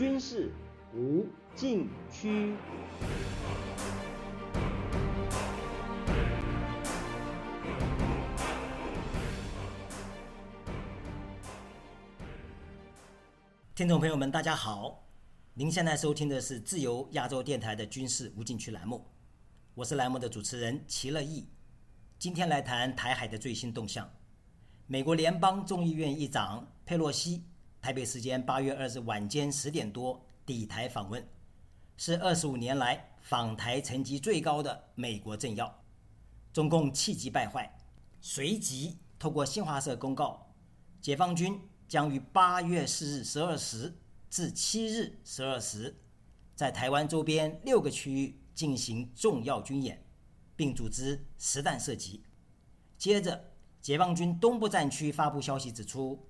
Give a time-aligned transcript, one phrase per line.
[0.00, 0.50] 军事
[0.94, 2.54] 无禁区。
[13.74, 15.06] 听众朋友们，大家好，
[15.52, 19.06] 您现在收听的是自由亚洲电台的军事无禁区栏目，
[19.74, 21.46] 我是栏目的主持人齐乐意。
[22.18, 24.10] 今天来谈台海的最新动向。
[24.86, 27.44] 美国联邦众议院议长佩洛西，
[27.80, 31.26] 台北时间八月二日晚间十点多抵台访问，
[31.96, 35.82] 是二十五年来访台层级最高的美国政要。
[36.52, 37.78] 中共气急败坏，
[38.20, 40.52] 随即透过新华社公告，
[41.00, 41.58] 解放军
[41.88, 43.96] 将于八月四日十二时
[44.28, 45.96] 至七日十二时，
[46.54, 50.04] 在台湾周边六个区域进行重要军演，
[50.54, 52.22] 并组织实弹射击。
[52.98, 53.46] 接着。
[53.82, 56.28] 解放军东部战区发布消息指出，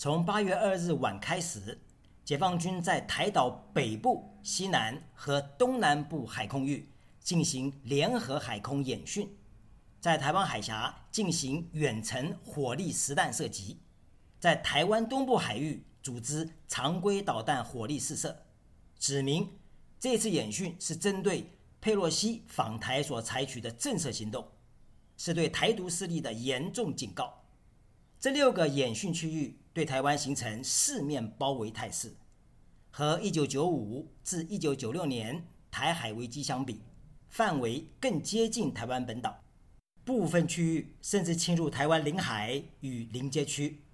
[0.00, 1.76] 从八月二日晚开始，
[2.24, 9.28] 解放军在台岛北部、西南和东南部海空域进行联合海空演训，
[10.00, 13.80] 在台湾海峡进行远程火力实弹射击，
[14.38, 18.44] 在台湾东部海域组织常规导弹火力试射，
[19.00, 19.58] 指明
[19.98, 24.46] 这次演训是针对佩洛西访台所采取的震慑行动。
[25.16, 27.42] 是对台独势力的严重警告。
[28.20, 32.12] 这六个演训区域对台湾形成四面包围态势，
[32.90, 36.80] 和1995至1996年台海危机相比，
[37.28, 39.40] 范围更接近台湾本岛，
[40.04, 43.84] 部分区域甚至侵入台湾领海与临街区。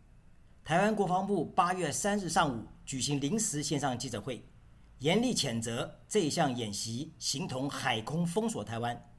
[0.64, 4.42] 台湾国防部8月3日上午举行临时线上记者会，
[5.00, 9.10] 严厉谴责这一项演习，形同海空封锁台湾。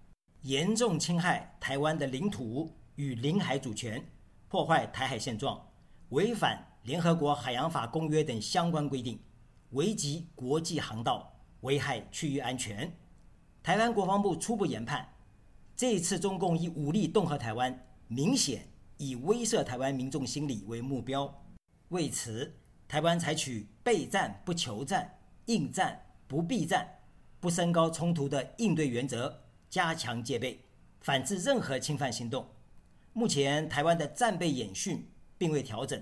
[0.41, 4.03] 严重侵害台湾的领土与领海主权，
[4.47, 5.63] 破坏台海现状，
[6.16, 9.19] 违反联合国海洋法公约等相关规定，
[9.71, 11.29] 危及国际航道，
[11.59, 12.90] 危害区域安全。
[13.62, 15.06] 台湾国防部初步研判，
[15.75, 21.29] 这一次中共以武力恫吓台湾，明显以威慑台湾民众心理为目标。
[21.90, 22.56] 为此，
[22.88, 25.17] 台湾采取备战不求战、
[25.47, 26.88] 应战不避战、
[27.41, 29.41] 不升高冲突的应对原则。
[29.69, 30.61] 加强戒备，
[31.01, 32.47] 反制任何侵犯行动。
[33.11, 35.06] 目前台湾的战备演训
[35.38, 36.01] 并未调整，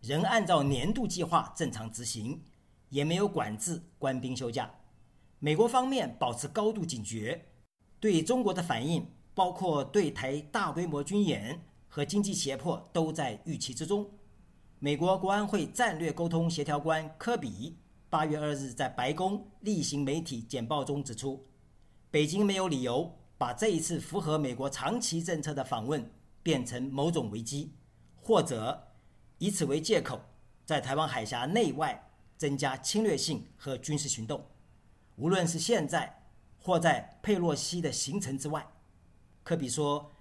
[0.00, 2.42] 仍按照年度计划正常执行，
[2.88, 4.70] 也没有管制官兵休假。
[5.38, 7.46] 美国方面保持高度警觉，
[7.98, 14.08] 对中国的反应，包括对台大规模军演和经济胁迫，都在预期之中。
[14.78, 17.76] 美国国安会战略沟通协调官科比
[18.10, 21.46] 八月二日在白宫例行媒体简报中指出。
[22.10, 26.10] 北京没有理由把这一次符合美国长期政策的访问
[26.42, 27.72] 变成某种危机，
[28.22, 28.94] 或者
[29.38, 30.20] 以此为借口，
[30.64, 34.46] 在台湾海峡内外增加侵略性和军事行动。
[35.16, 36.22] 无论是现在
[36.60, 38.64] 或在佩洛西的行程之外，
[39.42, 40.12] 科比说，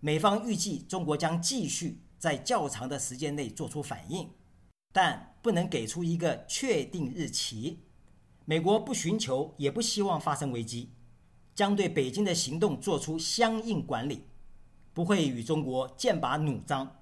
[0.00, 4.30] 美方预计中国将继续在较长的时间内做出反应，
[4.90, 7.84] 但不能给出一个确定日期。
[8.46, 10.94] 美国不寻求，也不希望发生危机。
[11.54, 14.24] 将对北京的行动做出相应管理，
[14.94, 16.96] 不会与中国剑拔弩张。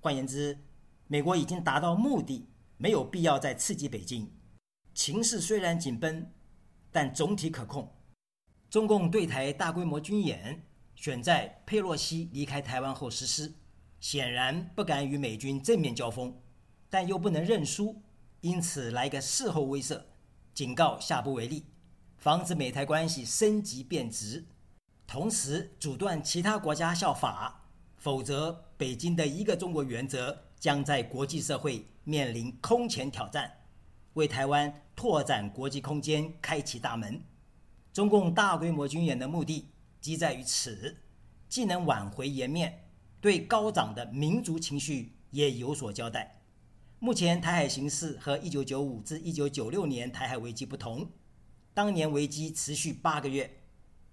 [0.00, 0.58] 换言之，
[1.06, 4.32] 美国已经达到目的，没有必要再刺激北京。
[4.94, 6.30] 情势虽然紧绷，
[6.90, 7.94] 但总体可控。
[8.70, 13.52] 中共对台大规模军演选在佩洛西离开台湾后实施，
[14.00, 16.40] 显然不敢与美军正面交锋，
[16.88, 18.00] 但又不能认输，
[18.40, 20.02] 因此来个事后威慑，
[20.54, 21.66] 警告下不为例。
[22.16, 24.46] 防止美台关系升级变质，
[25.06, 27.59] 同时阻断其他国家效法，
[28.00, 33.58] 否则北京的一个中国原则将在国际社会面临空前挑战，
[34.14, 37.22] 为台湾拓展国际空间开启大门。
[37.92, 39.66] 中共大规模军演的目的，
[40.00, 40.96] 即在于此，
[41.46, 42.86] 既能挽回颜面，
[43.20, 46.40] 对高涨的民族情绪也有所交代。
[47.00, 51.10] 目前台海形势和1995至1996年台海危机不同。
[51.74, 53.58] 当年危机持续八个月，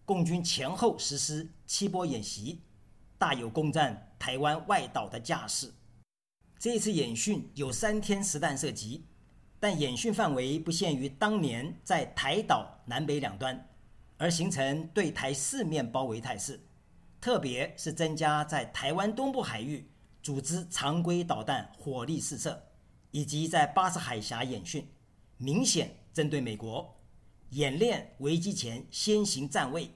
[0.03, 2.61] 共军前后实施七波演习，
[3.17, 5.71] 大有攻占台湾外岛的架势。
[6.59, 9.05] 这次演训有三天实弹射击，
[9.59, 13.67] 但演训范围不限于当年在台岛南北两端，
[14.17, 16.59] 而形成对台四面包围态势。
[17.19, 19.89] 特别是增加在台湾东部海域
[20.21, 22.63] 组织常规导弹火力试射，
[23.11, 24.87] 以及在巴士海峡演训，
[25.37, 26.95] 明显针对美国。
[27.51, 29.89] 演练危机前先行站位，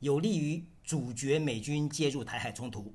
[0.00, 2.94] 有利于阻绝美军介入台海冲突。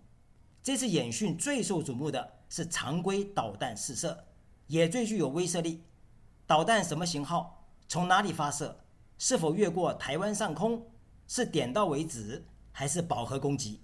[0.64, 4.26] 这次演训最受瞩目的是常规导弹试射，
[4.68, 5.84] 也最具有威慑力。
[6.48, 7.68] 导弹什么型号？
[7.90, 8.80] 从哪里发射，
[9.18, 10.90] 是否越过台湾上空，
[11.28, 13.82] 是点到为止，还是饱和攻击？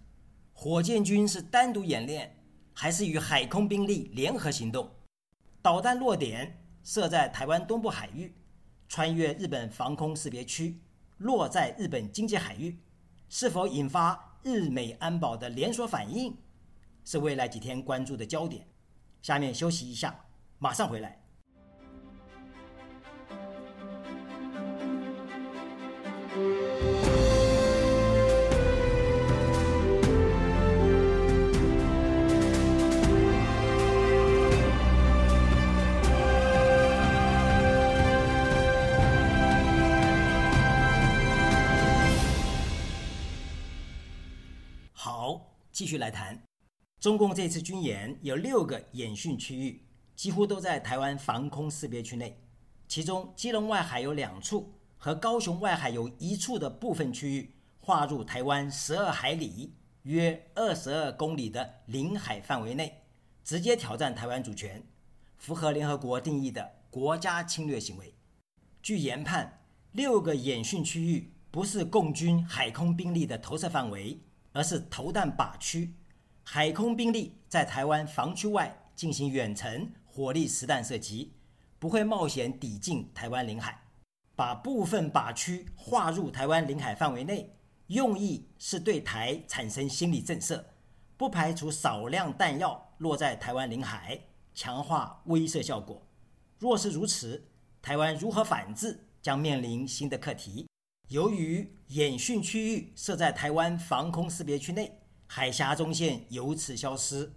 [0.53, 2.38] 火箭军是单独演练，
[2.74, 4.89] 还是与海空兵力联合行动？
[5.62, 8.33] 导弹落点设在台湾东部海域，
[8.88, 10.80] 穿越日本防空识别区，
[11.18, 12.80] 落在日本经济海域，
[13.29, 16.35] 是否引发日美安保的连锁反应？
[17.03, 18.68] 是未来几天关注的焦点。
[19.21, 20.25] 下面休息一下，
[20.59, 21.21] 马上回来。
[45.88, 46.38] 继续来谈。
[47.00, 49.86] 中共这次军演有六个演训区域，
[50.18, 52.38] 几乎都在台湾防空识别区内。
[52.89, 63.04] 其中，基隆外海有两处和高雄外海有一处的部分区域划入台湾十二海里（约二十二公里）的领海范围内，
[63.45, 64.86] 直接挑战台湾主权，
[65.38, 68.13] 符合联合国定义的国家侵略行为。
[68.84, 69.63] 据研判，
[69.94, 74.19] 六个演训区域不是共军海空兵力的投射范围。
[74.57, 75.94] 而是投弹靶区，
[76.42, 81.31] 海空兵力在台湾防区外进行远程火力实弹射击，
[81.77, 83.83] 不会冒险抵近台湾领海。
[84.36, 87.56] 把部分靶区划入台湾领海范围内，
[87.86, 90.63] 用意是对台产生心理震慑，
[91.18, 94.19] 不排除少量弹药落在台湾领海，
[94.56, 96.01] 强化威慑效果。
[96.57, 97.48] 若是如此，
[97.80, 100.66] 台湾如何反制将面临新的课题。
[101.09, 107.31] 由于演训区域设在台湾防空识别区内，海峡中线由此消失，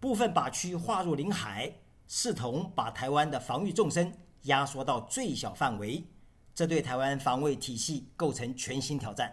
[0.00, 1.70] 部分靶区划入领海，
[2.08, 4.10] 视同把台湾的防御纵深
[4.44, 6.02] 压缩到最小范围，
[6.54, 9.30] 这对台湾防卫体系构成全新挑战。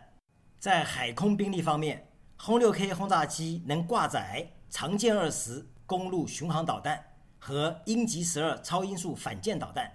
[0.59, 7.01] 在海空兵力方面，轰六 K 轰炸机能挂载长剑二十公路巡航导弹
[7.39, 9.89] 和鹰击十二超音速反舰导弹，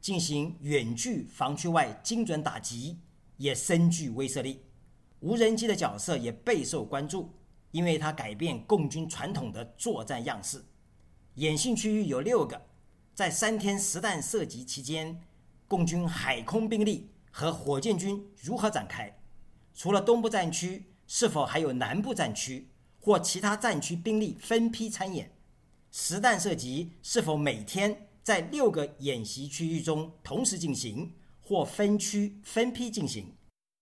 [0.00, 2.98] 进行远距防区外精准打击。
[3.36, 4.62] 也深具威慑力，
[5.20, 7.34] 无人机的角色也备受关注，
[7.70, 10.64] 因为它改变共军传统的作战样式。
[11.34, 12.62] 演训区域有六个，
[13.14, 15.20] 在三天实弹射击期间，
[15.68, 19.18] 共军海空兵力和火箭军如何展开？
[19.74, 22.68] 除了东部战区，是否还有南部战区
[22.98, 25.30] 或其他战区兵力分批参演？
[25.92, 31.12] 实弹射击是否每天在六个演习区域中同时进行？
[31.48, 33.36] 或分区分批进行，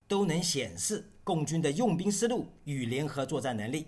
[0.06, 3.86] 都能显示共军的用兵思路与联合作战能力。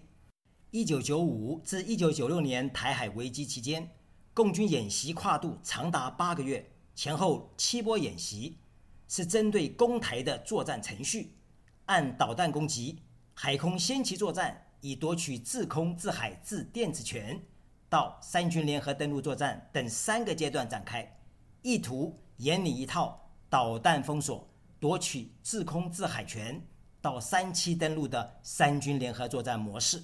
[0.71, 3.91] 一九九五至一九九六年台海危机期间，
[4.33, 8.57] 共军演习跨度长达八个月，前后七波演习，
[9.09, 11.35] 是针对攻台的作战程序，
[11.85, 13.03] 按导弹攻击、
[13.35, 17.39] 海空先期作战，以夺取制空、制海、制电子权，
[17.91, 21.21] 到三军联合登陆作战等三个阶段展开，
[21.61, 23.25] 意图演拟一套。
[23.49, 24.49] 导弹封锁、
[24.81, 26.67] 夺取制空制海权
[27.01, 30.03] 到三期登陆的三军联合作战模式，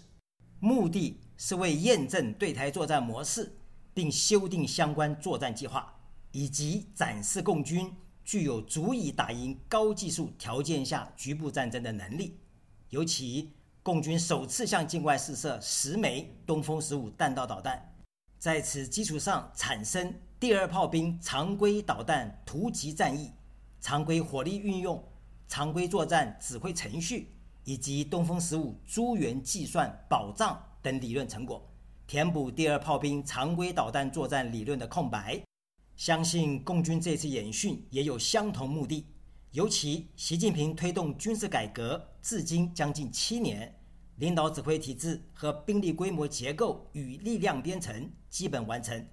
[0.60, 3.58] 目的是为验证对台作战模式，
[3.92, 7.92] 并修订相关作战计划，以及展示共军
[8.24, 12.38] 具有足以打赢高技术条件下局部战争的能力。
[12.90, 13.50] 尤其
[13.82, 17.92] 共军首次向境外试射十枚东风十五弹道导弹，
[18.38, 23.30] 在此基础上产生第二炮兵常规导弹突击战役。
[23.80, 25.00] 常规火力运用、
[25.46, 27.28] 常规作战指挥程序
[27.62, 31.64] 以及东风十五诸元计算保障等理论成果，
[32.08, 35.40] 填补第二炮兵常规导弹作战理论的空白。
[35.94, 39.06] 相信共军这次演训也有相同目的。
[39.52, 43.72] 尤其习近平推动军事改革至今将近七年，
[44.16, 49.06] 领导指挥体制和兵力规模结构与力量编程基本完成，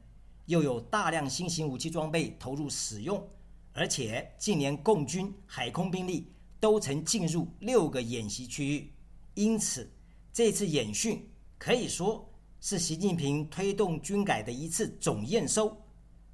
[0.49, 3.23] 又有大量新型武器装备投入使用。
[3.71, 8.91] 而且近年共军海空兵力都曾进入六个演习区域，
[9.35, 9.89] 因此
[10.33, 11.29] 这次演训
[11.59, 12.27] 可以说
[12.59, 15.77] 是习近平推动军改的一次总验收，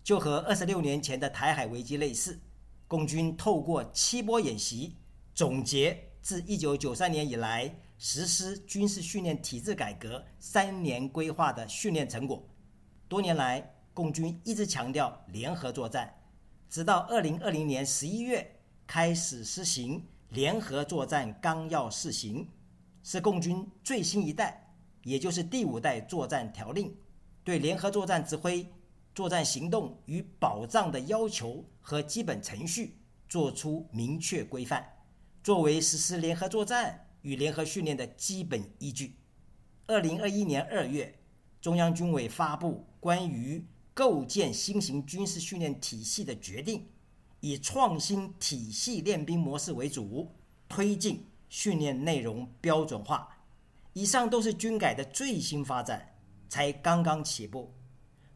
[0.02, 2.40] 就和二十六年前的台海危机类似。
[2.88, 4.96] 共军透过七波演习，
[5.34, 12.48] 总结自一九九三年以来实施军事训练体制改革三年规划的训练成果。
[13.08, 16.14] 多年来，共军一直强调联合作战。
[16.70, 18.46] 直到二零二零年十一月
[18.86, 22.46] 开始实行联合作战纲要试行，
[23.04, 26.94] 是共军最新一代，也就是第五代作战条令，
[27.46, 28.68] 对联合作战指挥、
[29.14, 32.98] 作战行动与保障的要求和基本程序
[33.30, 34.86] 做出明确规范，
[35.42, 39.16] 作为实施联合作战与联合训练的基本依据。
[39.88, 41.18] 二零二一年二月，
[41.62, 46.90] 中央军委发布关于构建新型军事训练体系的决定，
[47.40, 50.36] 以创新体系练兵模式为主，
[50.68, 53.38] 推进训练内容标准化。
[53.94, 56.18] 以上都是军改的最新发展，
[56.50, 57.74] 才刚刚起步。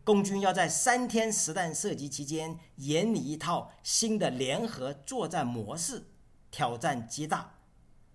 [0.06, 6.06] 共军要在三天实弹射击期间演拟一套新的联合作战模式，
[6.50, 7.60] 挑战极大。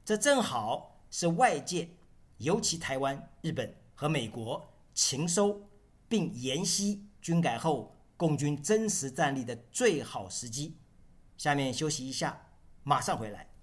[0.02, 1.90] 这正好是外界，
[2.38, 5.68] 尤其台湾、日本和美国勤收
[6.08, 10.76] 并研析军改后共军真实战力的最好时机。
[11.38, 12.50] 下面休息一下，
[12.82, 13.53] 马上回来。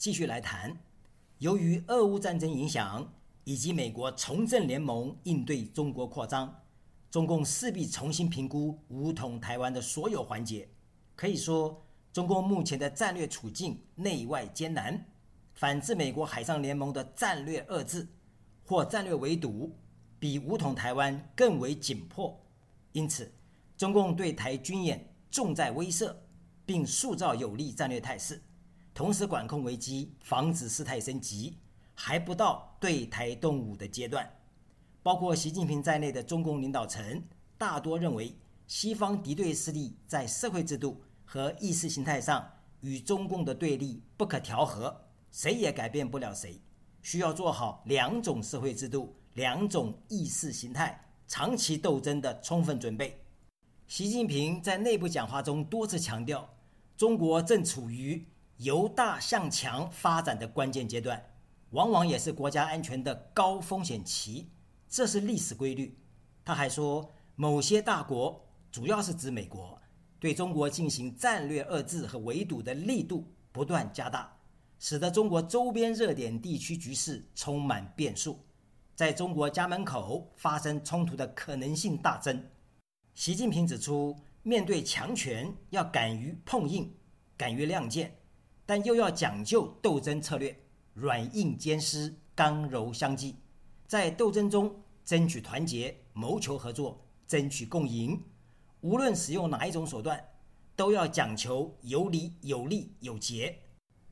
[0.00, 0.74] 继续来谈，
[1.40, 3.06] 由于俄乌战争影响
[3.44, 6.62] 以及美国重振联盟应对中国扩张，
[7.10, 10.66] 中共势必重新评估武统台湾的所有环节。
[11.14, 15.04] 可以说，中共目前的战略处境内外艰难，
[15.52, 18.08] 反制美国海上联盟的战略遏制
[18.64, 19.70] 或战略围堵，
[20.18, 22.34] 比武统台湾更为紧迫。
[22.92, 23.30] 因此，
[23.76, 26.16] 中共对台军演重在威慑，
[26.64, 28.40] 并塑造有利战略态势。
[28.92, 31.56] 同时管控危机，防止事态升级，
[31.94, 34.28] 还不到对台动武的阶段。
[35.02, 37.22] 包括习近平在内的中共领导层
[37.56, 42.46] 大多认为，西方敌对势力在社会制度和意识形态上
[42.80, 44.94] 与中共的对立不可调和，
[45.30, 46.60] 谁也改变不了谁。
[47.00, 53.18] 需要做好两种社会制度、两种意识形态长期斗争的充分准备。
[53.86, 56.46] 习近平在内部讲话中多次强调，
[56.96, 58.26] 中国正处于。
[58.60, 61.22] 由大向强发展的关键阶段，
[61.70, 64.50] 往往也是国家安全的高风险期，
[64.86, 65.98] 这是历史规律。
[66.44, 69.80] 他还说，某些大国，主要是指美国，
[70.18, 74.30] 对中国进行战略遏制和围堵的力度不断加大，
[74.78, 78.38] 使得中国周边热点地区局势充满变数，
[78.94, 82.44] 在中国家门口发生冲突的可能性大增。
[83.14, 86.94] 习近平指出，面对强权，要敢于碰硬，
[87.38, 88.14] 敢于亮剑。
[88.70, 90.56] 但又要讲究斗争策略，
[90.94, 93.34] 软硬兼施，刚柔相济，
[93.88, 98.22] 在斗争中争取团结，谋求合作，争取共赢。
[98.82, 100.24] 无论使用哪一种手段，
[100.76, 103.58] 都要讲求有理有利有节，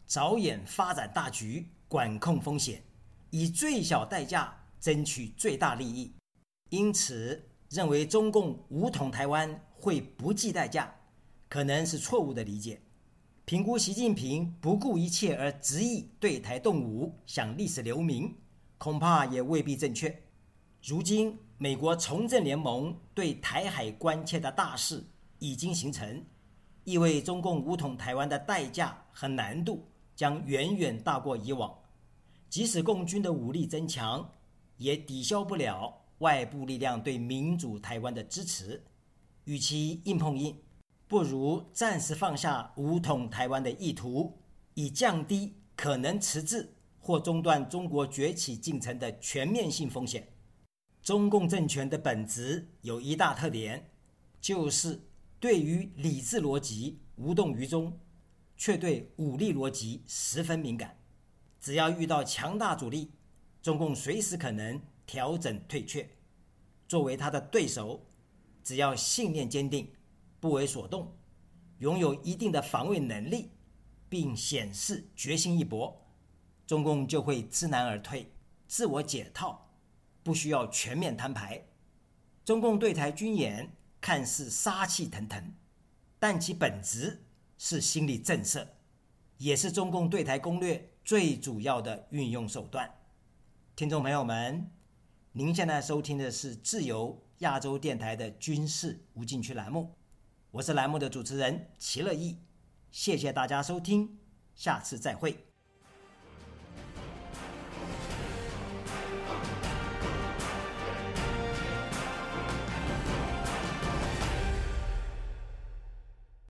[0.09, 2.83] 着眼发展大局，管控风险，
[3.31, 6.13] 以最小代价争取最大利益。
[6.71, 10.93] 因此，认为中共武统台湾会不计代价，
[11.49, 12.83] 可能是错误的理解。
[13.49, 18.37] 评估习近平不顾一切而执意对台动武，想历史留名，
[18.77, 20.15] 恐怕也未必正确。
[20.83, 25.03] 如今，美国重振联盟对台海关切的大势
[25.39, 26.23] 已经形成，
[26.85, 31.75] 意味中共武统台湾的代价和难度将远远大过以往。
[32.51, 34.31] 即使共军的武力增强，
[34.77, 38.85] 也抵消不了外部力量对民主台湾的支持。
[39.45, 40.55] 与其硬碰硬，
[41.09, 44.39] 不如暂时放下武统台湾的意图，
[44.75, 50.29] 以降低可能迟滞或中断中国崛起进程的全面性风险。
[51.03, 53.91] 中共政权的本质有一大特点，
[54.39, 55.01] 就是
[55.41, 57.99] 对于理智逻辑无动于衷，
[58.55, 60.99] 却对武力逻辑十分敏感。
[61.59, 63.13] 只要遇到强大阻力，
[63.63, 66.07] 中共随时可能调整退却。
[66.87, 68.05] 作为他的对手，
[68.63, 69.91] 只要信念坚定。
[70.41, 71.17] 不为所动，
[71.79, 73.51] 拥有一定的防卫能力，
[74.09, 76.07] 并显示决心一搏，
[76.67, 78.33] 中共就会知难而退，
[78.67, 79.71] 自我解套，
[80.23, 81.65] 不需要全面摊牌。
[82.45, 85.53] 中共对台军演看似杀气腾腾，
[86.19, 87.25] 但其本质
[87.59, 88.67] 是心理震慑，
[89.37, 92.91] 也是中共对台攻略最主要的运用手段。
[93.77, 94.71] 听众朋友们，
[95.33, 99.98] 您现在收听的是自由亚洲电台的军事无禁区栏目。
[100.53, 102.39] 我是栏目的主持人齐乐意，
[102.91, 104.19] 谢谢大家收听，
[104.55, 105.48] 下次再会。